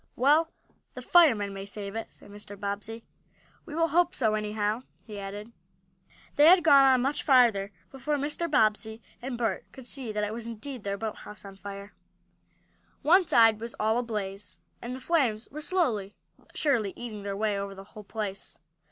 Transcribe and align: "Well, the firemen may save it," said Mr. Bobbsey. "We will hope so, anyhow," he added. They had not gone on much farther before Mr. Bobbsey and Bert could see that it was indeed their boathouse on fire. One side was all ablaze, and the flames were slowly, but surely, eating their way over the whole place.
"Well, 0.15 0.49
the 0.95 1.01
firemen 1.03 1.53
may 1.53 1.67
save 1.67 1.95
it," 1.95 2.11
said 2.11 2.31
Mr. 2.31 2.59
Bobbsey. 2.59 3.03
"We 3.67 3.75
will 3.75 3.89
hope 3.89 4.15
so, 4.15 4.33
anyhow," 4.33 4.81
he 5.05 5.19
added. 5.19 5.51
They 6.37 6.45
had 6.45 6.55
not 6.57 6.63
gone 6.63 6.83
on 6.85 7.01
much 7.03 7.21
farther 7.21 7.71
before 7.91 8.15
Mr. 8.15 8.49
Bobbsey 8.49 8.99
and 9.21 9.37
Bert 9.37 9.71
could 9.71 9.85
see 9.85 10.11
that 10.11 10.23
it 10.23 10.33
was 10.33 10.47
indeed 10.47 10.83
their 10.83 10.97
boathouse 10.97 11.45
on 11.45 11.55
fire. 11.55 11.93
One 13.03 13.27
side 13.27 13.59
was 13.59 13.75
all 13.79 13.99
ablaze, 13.99 14.57
and 14.81 14.95
the 14.95 14.99
flames 14.99 15.47
were 15.51 15.61
slowly, 15.61 16.15
but 16.35 16.57
surely, 16.57 16.93
eating 16.95 17.21
their 17.21 17.37
way 17.37 17.59
over 17.59 17.75
the 17.75 17.83
whole 17.93 18.03
place. 18.03 18.57